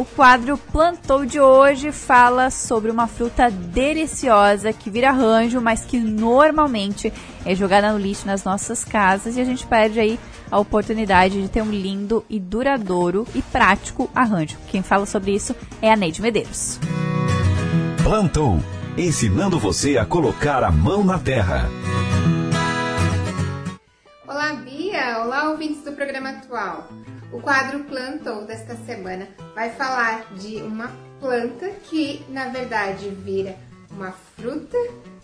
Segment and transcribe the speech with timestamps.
[0.00, 6.00] O quadro Plantou de hoje fala sobre uma fruta deliciosa que vira arranjo, mas que
[6.00, 7.12] normalmente
[7.44, 10.18] é jogada no lixo nas nossas casas e a gente perde aí
[10.50, 14.56] a oportunidade de ter um lindo e duradouro e prático arranjo.
[14.68, 16.80] Quem fala sobre isso é a Neide Medeiros.
[18.02, 18.58] Plantou,
[18.96, 21.68] ensinando você a colocar a mão na terra.
[24.26, 25.18] Olá, Bia!
[25.22, 26.88] Olá, ouvintes do programa atual.
[27.32, 30.90] O quadro Plantou desta semana vai falar de uma
[31.20, 33.56] planta que, na verdade, vira
[33.90, 34.76] uma fruta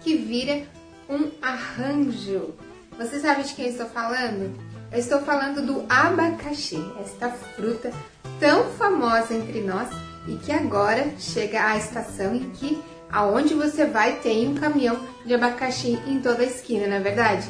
[0.00, 0.62] que vira
[1.08, 2.54] um arranjo.
[2.96, 4.58] Você sabe de quem eu estou falando?
[4.90, 7.92] Eu estou falando do abacaxi, esta fruta
[8.38, 9.88] tão famosa entre nós
[10.26, 15.34] e que agora chega a estação em que aonde você vai tem um caminhão de
[15.34, 17.46] abacaxi em toda a esquina, na é verdade?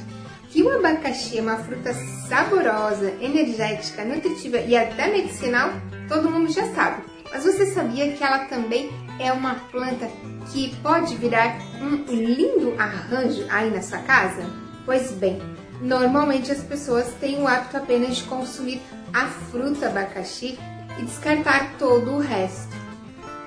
[0.51, 1.95] Que o abacaxi é uma fruta
[2.29, 5.73] saborosa, energética, nutritiva e até medicinal,
[6.09, 7.05] todo mundo já sabe.
[7.33, 8.91] Mas você sabia que ela também
[9.21, 10.11] é uma planta
[10.53, 14.43] que pode virar um lindo arranjo aí na sua casa?
[14.85, 15.41] Pois bem,
[15.81, 20.59] normalmente as pessoas têm o hábito apenas de consumir a fruta abacaxi
[20.99, 22.75] e descartar todo o resto.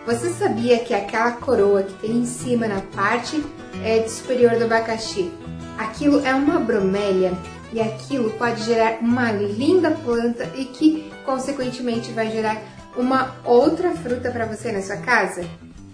[0.06, 3.44] Você sabia que aquela coroa que tem em cima na parte
[3.84, 5.32] é, superior do abacaxi
[5.78, 7.34] aquilo é uma bromélia
[7.72, 12.62] e aquilo pode gerar uma linda planta e que, consequentemente, vai gerar
[12.96, 15.44] uma outra fruta para você na sua casa?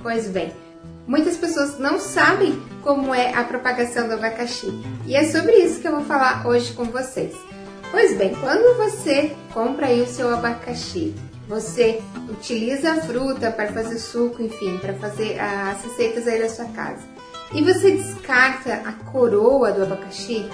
[0.02, 0.54] Pois bem,
[1.08, 4.72] muitas pessoas não sabem como é a propagação do abacaxi
[5.06, 7.34] e é sobre isso que eu vou falar hoje com vocês.
[7.92, 11.16] Pois bem, quando você compra aí o seu abacaxi,
[11.48, 16.66] você utiliza a fruta para fazer suco, enfim, para fazer as receitas aí da sua
[16.66, 17.19] casa
[17.54, 20.46] e você descarta a coroa do abacaxi,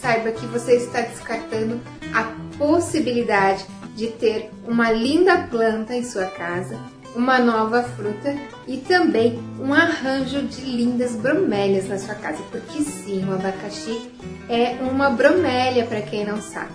[0.00, 1.80] saiba que você está descartando
[2.14, 2.24] a
[2.56, 3.64] possibilidade
[3.96, 6.78] de ter uma linda planta em sua casa,
[7.14, 8.34] uma nova fruta
[8.66, 14.10] e também um arranjo de lindas bromélias na sua casa, porque sim, o abacaxi
[14.48, 16.72] é uma bromélia para quem não sabe.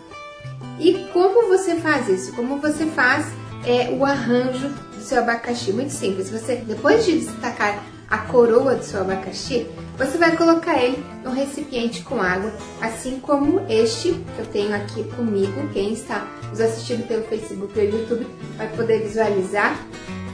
[0.80, 2.34] E como você faz isso?
[2.34, 3.26] Como você faz
[3.66, 5.74] é, o arranjo do seu abacaxi?
[5.74, 6.30] Muito simples.
[6.30, 12.04] Você depois de destacar a coroa do seu abacaxi, você vai colocar ele num recipiente
[12.04, 15.68] com água, assim como este que eu tenho aqui comigo.
[15.74, 19.78] Quem está nos assistindo pelo Facebook ou YouTube vai poder visualizar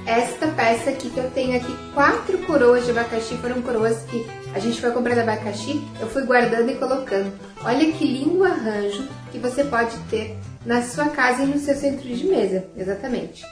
[0.05, 4.59] esta peça aqui que eu tenho aqui, quatro coroas de abacaxi, foram coroas que a
[4.59, 7.31] gente foi comprar de abacaxi, eu fui guardando e colocando.
[7.63, 12.07] Olha que lindo arranjo que você pode ter na sua casa e no seu centro
[12.07, 13.45] de mesa, exatamente.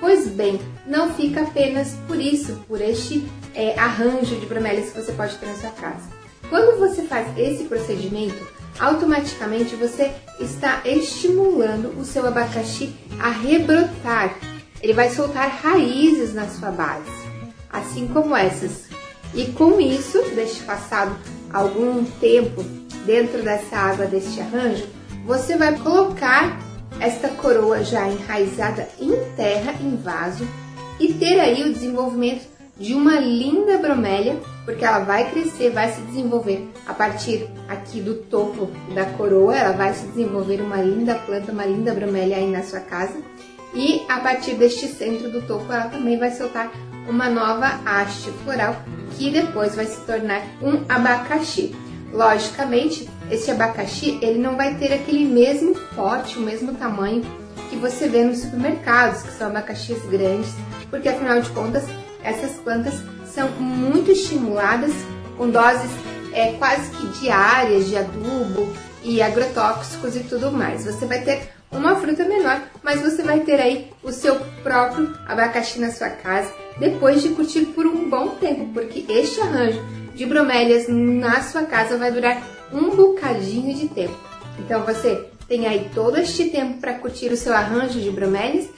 [0.00, 3.24] Pois bem, não fica apenas por isso, por este
[3.54, 6.08] é, arranjo de bromélias que você pode ter na sua casa.
[6.48, 8.46] Quando você faz esse procedimento,
[8.78, 14.34] automaticamente você está estimulando o seu abacaxi a rebrotar.
[14.82, 17.10] Ele vai soltar raízes na sua base,
[17.70, 18.88] assim como essas.
[19.34, 21.16] E com isso, deixe passado
[21.52, 22.62] algum tempo
[23.04, 24.86] dentro dessa água deste arranjo,
[25.24, 26.58] você vai colocar
[27.00, 30.46] esta coroa já enraizada em terra, em vaso,
[31.00, 32.46] e ter aí o desenvolvimento
[32.76, 38.14] de uma linda bromélia, porque ela vai crescer, vai se desenvolver a partir aqui do
[38.14, 42.62] topo da coroa, ela vai se desenvolver uma linda planta, uma linda bromélia aí na
[42.62, 43.20] sua casa.
[43.74, 46.70] E a partir deste centro do topo, ela também vai soltar
[47.08, 48.76] uma nova haste floral,
[49.16, 51.74] que depois vai se tornar um abacaxi.
[52.12, 57.22] Logicamente, esse abacaxi ele não vai ter aquele mesmo pote, o mesmo tamanho
[57.70, 60.52] que você vê nos supermercados, que são abacaxis grandes,
[60.90, 61.84] porque afinal de contas
[62.24, 62.94] essas plantas
[63.26, 64.92] são muito estimuladas
[65.36, 65.90] com doses
[66.32, 68.68] é, quase que diárias de adubo
[69.02, 70.84] e agrotóxicos e tudo mais.
[70.84, 75.80] Você vai ter uma fruta menor, mas você vai ter aí o seu próprio abacaxi
[75.80, 79.82] na sua casa depois de curtir por um bom tempo, porque este arranjo
[80.14, 84.16] de bromélias na sua casa vai durar um bocadinho de tempo.
[84.58, 88.70] Então você tem aí todo este tempo para curtir o seu arranjo de bromélias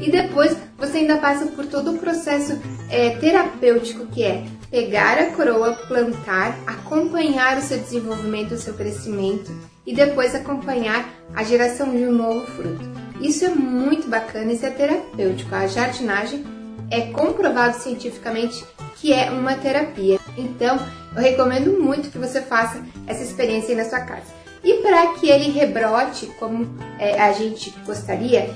[0.00, 2.58] e depois você ainda passa por todo o processo
[2.88, 9.54] é, terapêutico que é pegar a coroa, plantar, acompanhar o seu desenvolvimento, o seu crescimento
[9.84, 12.82] e depois acompanhar a geração de um novo fruto.
[13.20, 15.54] Isso é muito bacana, isso é terapêutico.
[15.54, 16.46] A jardinagem
[16.90, 18.64] é comprovado cientificamente
[18.96, 20.18] que é uma terapia.
[20.38, 20.78] Então,
[21.14, 24.41] eu recomendo muito que você faça essa experiência aí na sua casa.
[24.64, 28.54] E para que ele rebrote como é, a gente gostaria,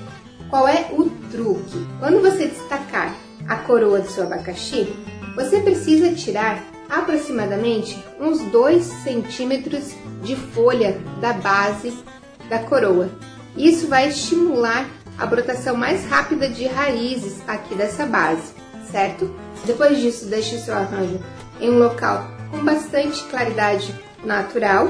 [0.49, 1.85] qual é o truque?
[1.99, 3.13] Quando você destacar
[3.47, 4.87] a coroa do seu abacaxi,
[5.35, 9.93] você precisa tirar aproximadamente uns 2 centímetros
[10.23, 11.93] de folha da base
[12.49, 13.09] da coroa.
[13.55, 18.53] Isso vai estimular a brotação mais rápida de raízes aqui dessa base,
[18.89, 19.33] certo?
[19.65, 21.19] Depois disso, deixe o seu arranjo
[21.59, 23.93] em um local com bastante claridade
[24.23, 24.89] natural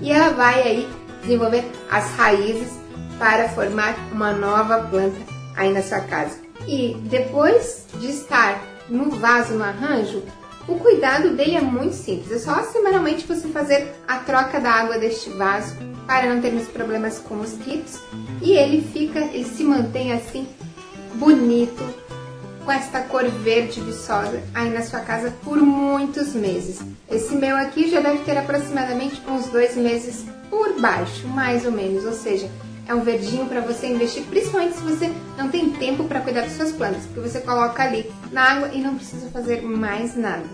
[0.00, 0.88] e ela vai aí
[1.22, 2.72] desenvolver as raízes
[3.18, 5.18] para formar uma nova planta
[5.56, 6.38] aí na sua casa.
[6.66, 10.22] E depois de estar no vaso, no arranjo,
[10.68, 12.30] o cuidado dele é muito simples.
[12.30, 15.74] É só semanalmente você fazer a troca da água deste vaso
[16.06, 17.98] para não termos problemas com mosquitos.
[18.42, 20.46] E ele fica, ele se mantém assim
[21.14, 21.82] bonito,
[22.68, 26.82] com esta cor verde viçosa aí na sua casa por muitos meses.
[27.10, 32.04] Esse meu aqui já deve ter aproximadamente uns dois meses por baixo, mais ou menos,
[32.04, 32.46] ou seja,
[32.86, 36.52] é um verdinho para você investir, principalmente se você não tem tempo para cuidar das
[36.52, 40.44] suas plantas, porque você coloca ali na água e não precisa fazer mais nada.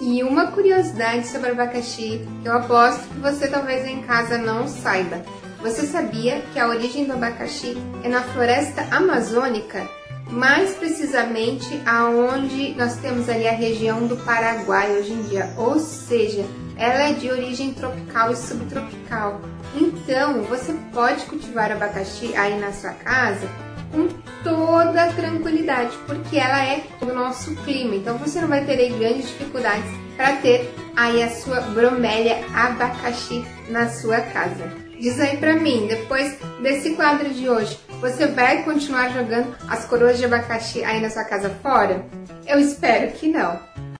[0.00, 5.20] E uma curiosidade sobre abacaxi, eu aposto que você talvez em casa não saiba.
[5.62, 9.98] Você sabia que a origem do abacaxi é na floresta amazônica
[10.30, 16.44] mais precisamente aonde nós temos ali a região do Paraguai hoje em dia, ou seja,
[16.76, 19.40] ela é de origem tropical e subtropical.
[19.74, 23.48] Então, você pode cultivar abacaxi aí na sua casa
[23.90, 24.08] com
[24.44, 27.94] toda tranquilidade, porque ela é do nosso clima.
[27.94, 33.88] Então, você não vai ter grandes dificuldades para ter aí a sua bromélia abacaxi na
[33.88, 34.70] sua casa.
[35.00, 40.18] Diz aí para mim, depois desse quadro de hoje, você vai continuar jogando as coroas
[40.18, 42.04] de abacaxi aí na sua casa fora?
[42.46, 43.58] Eu espero que não.